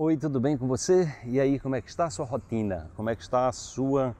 Oi, 0.00 0.16
tudo 0.16 0.38
bem 0.38 0.56
com 0.56 0.68
você? 0.68 1.12
E 1.24 1.40
aí, 1.40 1.58
como 1.58 1.74
é 1.74 1.82
que 1.82 1.90
está 1.90 2.04
a 2.04 2.10
sua 2.10 2.24
rotina? 2.24 2.88
Como 2.94 3.10
é 3.10 3.16
que 3.16 3.22
está 3.22 3.48
a 3.48 3.52
sua 3.52 4.14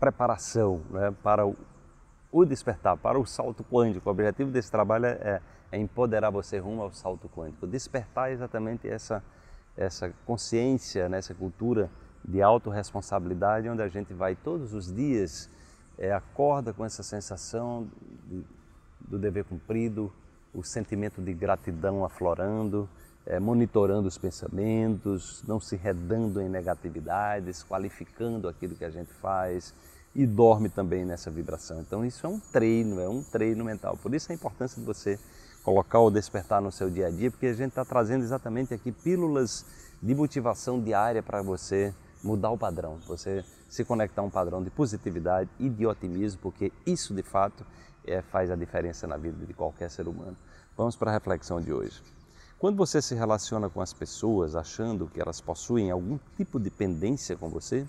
preparação 0.00 0.82
né, 0.90 1.14
para 1.22 1.46
o, 1.46 2.44
despertar, 2.44 2.96
para 2.96 3.16
o 3.16 3.24
salto 3.24 3.62
quântico? 3.62 4.08
O 4.08 4.12
objetivo 4.12 4.50
desse 4.50 4.72
trabalho 4.72 5.06
é, 5.06 5.40
é 5.70 5.78
empoderar 5.78 6.30
você 6.30 6.58
rumo 6.58 6.82
ao 6.82 6.92
salto 6.92 7.28
quântico. 7.28 7.64
Despertar 7.64 8.30
é 8.30 8.32
exatamente 8.32 8.88
essa, 8.88 9.22
essa 9.76 10.12
consciência, 10.26 11.08
né, 11.08 11.18
essa 11.18 11.32
cultura 11.32 11.88
de 12.24 12.42
autorresponsabilidade, 12.42 13.68
onde 13.68 13.82
a 13.82 13.88
gente 13.88 14.12
vai 14.12 14.34
todos 14.34 14.74
os 14.74 14.92
dias, 14.92 15.48
é, 15.96 16.12
acorda 16.12 16.72
com 16.72 16.84
essa 16.84 17.04
sensação 17.04 17.88
de, 18.26 18.44
do 18.98 19.16
dever 19.16 19.44
cumprido, 19.44 20.12
o 20.52 20.64
sentimento 20.64 21.22
de 21.22 21.32
gratidão 21.32 22.04
aflorando, 22.04 22.88
é, 23.26 23.38
monitorando 23.38 24.08
os 24.08 24.18
pensamentos, 24.18 25.42
não 25.46 25.60
se 25.60 25.76
redando 25.76 26.40
em 26.40 26.48
negatividades, 26.48 27.62
qualificando 27.62 28.48
aquilo 28.48 28.74
que 28.74 28.84
a 28.84 28.90
gente 28.90 29.12
faz 29.14 29.74
e 30.14 30.26
dorme 30.26 30.68
também 30.68 31.04
nessa 31.04 31.30
vibração. 31.30 31.80
Então 31.80 32.04
isso 32.04 32.26
é 32.26 32.28
um 32.28 32.38
treino, 32.38 33.00
é 33.00 33.08
um 33.08 33.22
treino 33.22 33.64
mental. 33.64 33.96
Por 33.96 34.14
isso 34.14 34.30
a 34.30 34.34
importância 34.34 34.80
de 34.80 34.86
você 34.86 35.18
colocar 35.62 36.00
o 36.00 36.10
despertar 36.10 36.60
no 36.60 36.72
seu 36.72 36.90
dia 36.90 37.06
a 37.06 37.10
dia, 37.10 37.30
porque 37.30 37.46
a 37.46 37.54
gente 37.54 37.70
está 37.70 37.84
trazendo 37.84 38.22
exatamente 38.22 38.74
aqui 38.74 38.90
pílulas 38.90 39.64
de 40.02 40.14
motivação 40.14 40.80
diária 40.82 41.22
para 41.22 41.40
você 41.40 41.94
mudar 42.22 42.50
o 42.50 42.58
padrão, 42.58 42.98
você 43.06 43.44
se 43.68 43.84
conectar 43.84 44.22
a 44.22 44.24
um 44.24 44.30
padrão 44.30 44.62
de 44.62 44.70
positividade 44.70 45.48
e 45.58 45.68
de 45.68 45.86
otimismo, 45.86 46.40
porque 46.42 46.72
isso 46.84 47.14
de 47.14 47.22
fato 47.22 47.64
é, 48.04 48.20
faz 48.20 48.50
a 48.50 48.56
diferença 48.56 49.06
na 49.06 49.16
vida 49.16 49.46
de 49.46 49.54
qualquer 49.54 49.90
ser 49.90 50.08
humano. 50.08 50.36
Vamos 50.76 50.96
para 50.96 51.10
a 51.10 51.14
reflexão 51.14 51.60
de 51.60 51.72
hoje. 51.72 52.02
Quando 52.62 52.76
você 52.76 53.02
se 53.02 53.16
relaciona 53.16 53.68
com 53.68 53.80
as 53.80 53.92
pessoas 53.92 54.54
achando 54.54 55.08
que 55.08 55.20
elas 55.20 55.40
possuem 55.40 55.90
algum 55.90 56.16
tipo 56.36 56.60
de 56.60 56.70
pendência 56.70 57.36
com 57.36 57.50
você, 57.50 57.84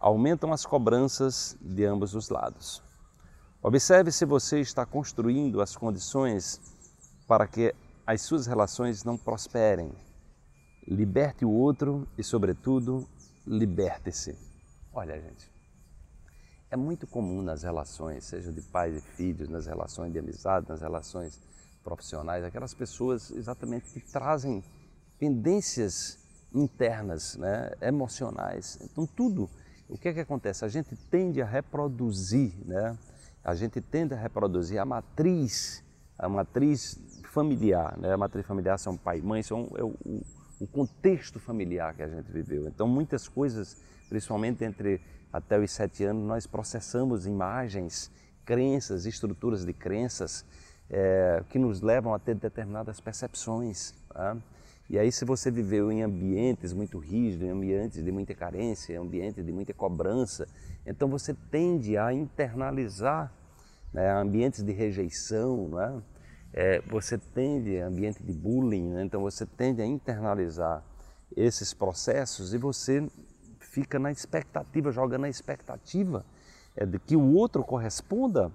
aumentam 0.00 0.52
as 0.52 0.66
cobranças 0.66 1.56
de 1.60 1.84
ambos 1.84 2.16
os 2.16 2.28
lados. 2.28 2.82
Observe 3.62 4.10
se 4.10 4.24
você 4.24 4.58
está 4.58 4.84
construindo 4.84 5.60
as 5.60 5.76
condições 5.76 6.60
para 7.28 7.46
que 7.46 7.72
as 8.04 8.22
suas 8.22 8.48
relações 8.48 9.04
não 9.04 9.16
prosperem. 9.16 9.92
Liberte 10.88 11.44
o 11.44 11.50
outro 11.52 12.04
e, 12.18 12.24
sobretudo, 12.24 13.08
liberte-se. 13.46 14.36
Olha, 14.92 15.20
gente, 15.20 15.48
é 16.68 16.76
muito 16.76 17.06
comum 17.06 17.42
nas 17.42 17.62
relações, 17.62 18.24
seja 18.24 18.50
de 18.50 18.60
pais 18.60 18.96
e 18.96 19.00
filhos, 19.00 19.48
nas 19.48 19.66
relações 19.66 20.12
de 20.12 20.18
amizade, 20.18 20.68
nas 20.68 20.80
relações 20.80 21.38
profissionais, 21.82 22.44
aquelas 22.44 22.74
pessoas 22.74 23.30
exatamente 23.30 23.90
que 23.90 24.00
trazem 24.00 24.62
pendências 25.18 26.18
internas, 26.52 27.36
né, 27.36 27.72
emocionais. 27.80 28.78
Então 28.82 29.06
tudo, 29.06 29.48
o 29.88 29.98
que 29.98 30.08
é 30.08 30.12
que 30.12 30.20
acontece? 30.20 30.64
A 30.64 30.68
gente 30.68 30.96
tende 31.10 31.42
a 31.42 31.46
reproduzir, 31.46 32.52
né? 32.64 32.96
A 33.42 33.54
gente 33.54 33.80
tende 33.80 34.14
a 34.14 34.16
reproduzir 34.16 34.78
a 34.78 34.84
matriz, 34.84 35.82
a 36.18 36.28
matriz 36.28 36.98
familiar, 37.32 37.96
né? 37.98 38.12
A 38.12 38.16
matriz 38.16 38.46
familiar 38.46 38.78
são 38.78 38.96
pai 38.96 39.18
e 39.18 39.22
mãe, 39.22 39.42
são 39.42 39.68
é 39.76 39.82
o, 39.82 39.94
o 40.60 40.66
contexto 40.66 41.38
familiar 41.40 41.94
que 41.94 42.02
a 42.02 42.08
gente 42.08 42.30
viveu. 42.30 42.66
Então 42.68 42.86
muitas 42.86 43.28
coisas, 43.28 43.76
principalmente 44.08 44.64
entre 44.64 45.00
até 45.32 45.58
os 45.58 45.70
sete 45.70 46.04
anos, 46.04 46.26
nós 46.26 46.46
processamos 46.46 47.26
imagens, 47.26 48.10
crenças, 48.44 49.06
estruturas 49.06 49.64
de 49.64 49.72
crenças 49.72 50.44
é, 50.90 51.42
que 51.48 51.58
nos 51.58 51.80
levam 51.80 52.12
a 52.12 52.18
ter 52.18 52.34
determinadas 52.34 53.00
percepções. 53.00 53.94
Tá? 54.08 54.36
E 54.88 54.98
aí, 54.98 55.12
se 55.12 55.24
você 55.24 55.50
viveu 55.50 55.92
em 55.92 56.02
ambientes 56.02 56.72
muito 56.72 56.98
rígidos, 56.98 57.46
em 57.46 57.50
ambientes 57.50 58.02
de 58.02 58.10
muita 58.10 58.34
carência, 58.34 58.94
em 58.94 58.96
ambientes 58.96 59.44
de 59.44 59.52
muita 59.52 59.72
cobrança, 59.72 60.48
então 60.84 61.08
você 61.08 61.32
tende 61.50 61.96
a 61.96 62.12
internalizar 62.12 63.32
né, 63.92 64.10
ambientes 64.10 64.62
de 64.62 64.72
rejeição, 64.72 65.68
né? 65.68 66.02
é, 66.52 66.80
você 66.80 67.16
tende 67.18 67.80
a 67.80 67.86
ambiente 67.86 68.22
de 68.22 68.32
bullying, 68.32 68.90
né? 68.90 69.04
então 69.04 69.20
você 69.20 69.46
tende 69.46 69.80
a 69.80 69.86
internalizar 69.86 70.82
esses 71.36 71.72
processos 71.72 72.52
e 72.52 72.58
você 72.58 73.06
fica 73.60 73.98
na 73.98 74.10
expectativa, 74.10 74.90
joga 74.90 75.16
na 75.16 75.28
expectativa 75.28 76.24
é, 76.76 76.84
de 76.84 76.98
que 76.98 77.14
o 77.14 77.34
outro 77.34 77.62
corresponda 77.62 78.50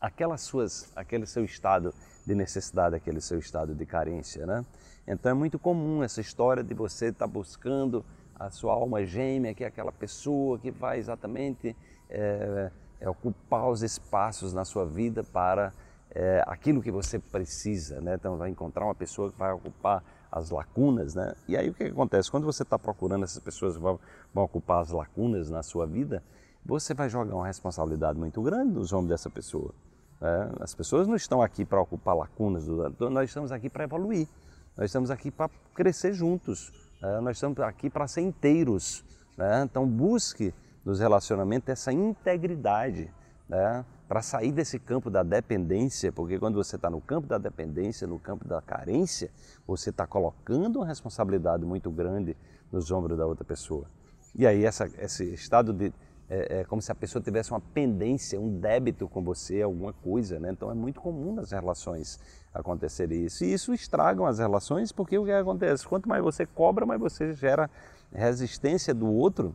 aquelas 0.00 0.40
suas, 0.40 0.90
aquele 0.96 1.26
seu 1.26 1.44
estado 1.44 1.92
de 2.26 2.34
necessidade, 2.34 2.96
aquele 2.96 3.20
seu 3.20 3.38
estado 3.38 3.74
de 3.74 3.84
carência, 3.84 4.46
né? 4.46 4.64
Então 5.06 5.30
é 5.30 5.34
muito 5.34 5.58
comum 5.58 6.02
essa 6.02 6.20
história 6.20 6.62
de 6.62 6.74
você 6.74 7.06
estar 7.06 7.26
tá 7.26 7.32
buscando 7.32 8.04
a 8.38 8.50
sua 8.50 8.72
alma 8.72 9.04
gêmea, 9.04 9.54
que 9.54 9.64
é 9.64 9.66
aquela 9.66 9.92
pessoa 9.92 10.58
que 10.58 10.70
vai 10.70 10.98
exatamente 10.98 11.76
é, 12.08 12.70
é, 13.00 13.08
ocupar 13.08 13.68
os 13.68 13.82
espaços 13.82 14.54
na 14.54 14.64
sua 14.64 14.86
vida 14.86 15.22
para 15.22 15.72
é, 16.10 16.42
aquilo 16.46 16.80
que 16.80 16.90
você 16.90 17.18
precisa, 17.18 18.00
né? 18.00 18.14
Então 18.14 18.36
vai 18.36 18.48
encontrar 18.48 18.84
uma 18.84 18.94
pessoa 18.94 19.30
que 19.30 19.38
vai 19.38 19.52
ocupar 19.52 20.02
as 20.30 20.50
lacunas, 20.50 21.14
né? 21.14 21.34
E 21.48 21.56
aí 21.56 21.68
o 21.68 21.74
que, 21.74 21.84
acontece? 21.84 22.30
Quando 22.30 22.44
você 22.44 22.62
está 22.62 22.78
procurando 22.78 23.24
essas 23.24 23.42
pessoas 23.42 23.76
que 23.76 23.82
vão, 23.82 23.98
vão 24.32 24.44
ocupar 24.44 24.80
as 24.80 24.90
lacunas 24.90 25.50
na 25.50 25.62
sua 25.62 25.86
vida, 25.86 26.22
você 26.64 26.94
vai 26.94 27.08
jogar 27.08 27.34
uma 27.34 27.46
responsabilidade 27.46 28.18
muito 28.18 28.40
grande 28.42 28.72
nos 28.72 28.92
ombros 28.92 29.10
dessa 29.10 29.28
pessoa. 29.28 29.74
É, 30.20 30.50
as 30.60 30.74
pessoas 30.74 31.08
não 31.08 31.16
estão 31.16 31.40
aqui 31.40 31.64
para 31.64 31.80
ocupar 31.80 32.14
lacunas, 32.14 32.66
nós 32.66 33.28
estamos 33.28 33.50
aqui 33.50 33.70
para 33.70 33.84
evoluir, 33.84 34.28
nós 34.76 34.86
estamos 34.86 35.10
aqui 35.10 35.30
para 35.30 35.48
crescer 35.74 36.12
juntos, 36.12 36.72
é, 37.02 37.20
nós 37.20 37.36
estamos 37.38 37.58
aqui 37.60 37.88
para 37.88 38.06
ser 38.06 38.20
inteiros. 38.20 39.02
Né? 39.36 39.62
Então 39.64 39.86
busque 39.86 40.52
nos 40.84 41.00
relacionamentos 41.00 41.68
essa 41.70 41.92
integridade 41.92 43.10
né? 43.48 43.84
para 44.06 44.20
sair 44.20 44.52
desse 44.52 44.78
campo 44.78 45.08
da 45.08 45.22
dependência, 45.22 46.12
porque 46.12 46.38
quando 46.38 46.56
você 46.56 46.76
está 46.76 46.90
no 46.90 47.00
campo 47.00 47.26
da 47.26 47.38
dependência, 47.38 48.06
no 48.06 48.18
campo 48.18 48.46
da 48.46 48.60
carência, 48.60 49.30
você 49.66 49.88
está 49.88 50.06
colocando 50.06 50.80
uma 50.80 50.86
responsabilidade 50.86 51.64
muito 51.64 51.90
grande 51.90 52.36
nos 52.70 52.90
ombros 52.90 53.16
da 53.16 53.26
outra 53.26 53.44
pessoa. 53.44 53.86
E 54.34 54.46
aí 54.46 54.64
essa, 54.64 54.86
esse 54.98 55.32
estado 55.32 55.72
de 55.72 55.92
é, 56.30 56.60
é, 56.60 56.64
como 56.64 56.80
se 56.80 56.92
a 56.92 56.94
pessoa 56.94 57.20
tivesse 57.20 57.50
uma 57.50 57.60
pendência, 57.60 58.40
um 58.40 58.60
débito 58.60 59.08
com 59.08 59.20
você, 59.20 59.62
alguma 59.62 59.92
coisa, 59.92 60.38
né? 60.38 60.52
Então 60.52 60.70
é 60.70 60.74
muito 60.74 61.00
comum 61.00 61.34
nas 61.34 61.50
relações 61.50 62.20
acontecer 62.54 63.10
isso. 63.10 63.44
E 63.44 63.52
isso 63.52 63.74
estragam 63.74 64.24
as 64.24 64.38
relações 64.38 64.92
porque 64.92 65.18
o 65.18 65.24
que 65.24 65.32
acontece? 65.32 65.84
Quanto 65.86 66.08
mais 66.08 66.22
você 66.22 66.46
cobra, 66.46 66.86
mais 66.86 67.00
você 67.00 67.32
gera 67.32 67.68
resistência 68.12 68.94
do 68.94 69.08
outro 69.08 69.52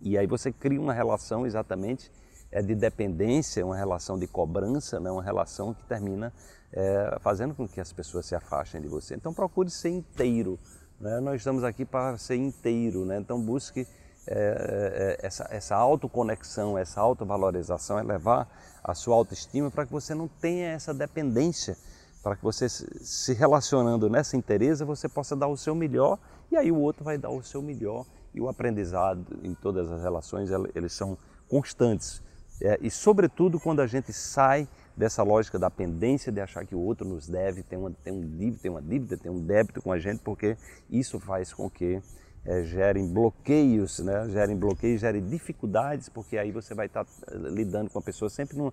e 0.00 0.16
aí 0.16 0.26
você 0.26 0.50
cria 0.50 0.80
uma 0.80 0.94
relação 0.94 1.46
exatamente 1.46 2.10
é, 2.50 2.62
de 2.62 2.74
dependência, 2.74 3.64
uma 3.64 3.76
relação 3.76 4.18
de 4.18 4.26
cobrança, 4.26 4.98
né? 4.98 5.10
uma 5.10 5.22
relação 5.22 5.74
que 5.74 5.84
termina 5.84 6.32
é, 6.72 7.18
fazendo 7.20 7.54
com 7.54 7.68
que 7.68 7.78
as 7.78 7.92
pessoas 7.92 8.24
se 8.24 8.34
afastem 8.34 8.80
de 8.80 8.88
você. 8.88 9.14
Então 9.14 9.34
procure 9.34 9.68
ser 9.68 9.90
inteiro. 9.90 10.58
Né? 10.98 11.20
Nós 11.20 11.42
estamos 11.42 11.62
aqui 11.62 11.84
para 11.84 12.16
ser 12.16 12.36
inteiro, 12.36 13.04
né? 13.04 13.18
então 13.18 13.38
busque 13.38 13.86
é, 14.26 15.16
é, 15.20 15.26
essa, 15.26 15.46
essa 15.50 15.76
autoconexão, 15.76 16.76
essa 16.76 17.00
autovalorização, 17.00 17.98
é 17.98 18.02
levar 18.02 18.48
a 18.82 18.94
sua 18.94 19.14
autoestima 19.16 19.70
para 19.70 19.86
que 19.86 19.92
você 19.92 20.14
não 20.14 20.28
tenha 20.28 20.68
essa 20.68 20.92
dependência, 20.92 21.76
para 22.22 22.36
que 22.36 22.42
você 22.42 22.68
se 22.68 23.32
relacionando 23.32 24.08
nessa 24.10 24.36
interesa, 24.36 24.84
você 24.84 25.08
possa 25.08 25.34
dar 25.34 25.48
o 25.48 25.56
seu 25.56 25.74
melhor 25.74 26.18
e 26.50 26.56
aí 26.56 26.70
o 26.70 26.78
outro 26.78 27.04
vai 27.04 27.16
dar 27.16 27.30
o 27.30 27.42
seu 27.42 27.62
melhor 27.62 28.04
e 28.34 28.40
o 28.40 28.48
aprendizado 28.48 29.40
em 29.42 29.54
todas 29.54 29.90
as 29.90 30.02
relações, 30.02 30.50
eles 30.74 30.92
são 30.92 31.16
constantes. 31.48 32.22
É, 32.62 32.78
e 32.82 32.90
sobretudo 32.90 33.58
quando 33.58 33.80
a 33.80 33.86
gente 33.86 34.12
sai 34.12 34.68
dessa 34.94 35.22
lógica 35.22 35.58
da 35.58 35.70
pendência 35.70 36.30
de 36.30 36.40
achar 36.40 36.66
que 36.66 36.74
o 36.74 36.78
outro 36.78 37.08
nos 37.08 37.26
deve, 37.26 37.62
tem 37.62 37.78
uma, 37.78 37.90
tem 37.90 38.12
um 38.12 38.20
dívida, 38.20 38.58
tem 38.60 38.70
uma 38.70 38.82
dívida, 38.82 39.16
tem 39.16 39.32
um 39.32 39.40
débito 39.40 39.80
com 39.80 39.90
a 39.90 39.98
gente, 39.98 40.20
porque 40.20 40.58
isso 40.90 41.18
faz 41.18 41.54
com 41.54 41.70
que 41.70 42.02
é, 42.44 42.62
gerem 42.64 43.06
bloqueios, 43.06 43.98
né? 44.00 44.28
gerem 44.28 44.56
bloqueios, 44.56 45.00
gerem 45.00 45.22
dificuldades, 45.28 46.08
porque 46.08 46.38
aí 46.38 46.50
você 46.50 46.74
vai 46.74 46.86
estar 46.86 47.04
eh, 47.04 47.36
lidando 47.36 47.90
com 47.90 47.98
a 47.98 48.02
pessoa 48.02 48.30
sempre 48.30 48.56
num, 48.56 48.72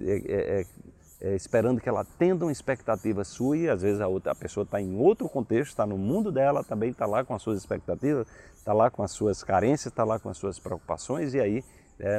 é, 0.00 0.66
é, 1.20 1.36
esperando 1.36 1.80
que 1.80 1.88
ela 1.88 2.00
atenda 2.00 2.44
uma 2.44 2.52
expectativa 2.52 3.24
sua 3.24 3.56
e 3.56 3.68
às 3.68 3.82
vezes 3.82 4.00
a, 4.00 4.08
outra, 4.08 4.32
a 4.32 4.34
pessoa 4.34 4.64
está 4.64 4.80
em 4.80 4.96
outro 4.96 5.28
contexto, 5.28 5.70
está 5.70 5.86
no 5.86 5.96
mundo 5.96 6.32
dela, 6.32 6.64
também 6.64 6.90
está 6.90 7.06
lá 7.06 7.24
com 7.24 7.34
as 7.34 7.42
suas 7.42 7.58
expectativas, 7.58 8.26
está 8.56 8.72
lá 8.72 8.90
com 8.90 9.02
as 9.02 9.12
suas 9.12 9.42
carências, 9.42 9.92
está 9.92 10.04
lá 10.04 10.18
com 10.18 10.28
as 10.28 10.36
suas 10.36 10.58
preocupações 10.58 11.34
e 11.34 11.40
aí 11.40 11.64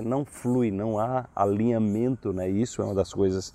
não 0.05 0.23
flui, 0.23 0.71
não 0.71 0.97
há 0.97 1.27
alinhamento, 1.35 2.31
né? 2.31 2.49
isso 2.49 2.81
é 2.81 2.85
uma 2.85 2.95
das 2.95 3.13
coisas 3.13 3.53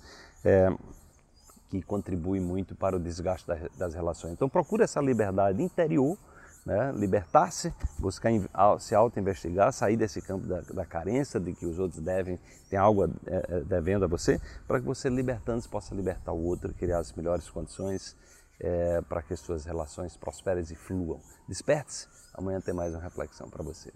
que 1.71 1.81
contribui 1.81 2.41
muito 2.41 2.75
para 2.75 2.97
o 2.97 2.99
desgaste 2.99 3.47
das, 3.77 3.95
relações. 3.95 4.33
Então 4.33 4.49
procure 4.49 4.83
essa 4.83 4.99
liberdade 4.99 5.63
interior, 5.63 6.17
né? 6.65 6.91
libertar-se, 6.95 7.73
buscar 7.99 8.31
se 8.79 8.93
auto-investigar, 8.93 9.71
sair 9.73 9.97
desse 9.97 10.21
campo 10.21 10.45
da, 10.45 10.61
da, 10.61 10.85
carência, 10.85 11.39
de 11.39 11.53
que 11.53 11.65
os 11.65 11.79
outros 11.79 12.01
devem, 12.01 12.39
tem 12.69 12.77
algo 12.77 13.05
é, 13.05 13.09
é, 13.27 13.59
devendo 13.61 14.05
a 14.05 14.07
você, 14.07 14.39
para 14.67 14.79
que 14.79 14.85
você 14.85 15.09
libertando-se 15.09 15.67
possa 15.67 15.95
libertar 15.95 16.31
o 16.31 16.43
outro, 16.43 16.73
criar 16.73 16.99
as 16.99 17.11
melhores 17.13 17.49
condições 17.49 18.15
é, 18.59 19.01
para 19.01 19.21
que 19.21 19.33
as 19.33 19.39
suas 19.39 19.65
relações 19.65 20.15
prosperem 20.15 20.63
e 20.63 20.75
fluam. 20.75 21.19
Desperte-se, 21.47 22.07
amanhã 22.33 22.61
tem 22.61 22.73
mais 22.73 22.93
uma 22.93 23.01
reflexão 23.01 23.49
para 23.49 23.63
você. 23.63 23.91